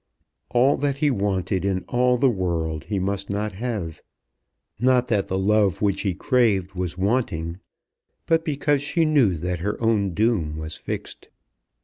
[0.49, 4.01] All that he wanted in all the world he must not have,
[4.79, 7.59] not that the love which he craved was wanting,
[8.25, 11.29] but because she knew that her own doom was fixed.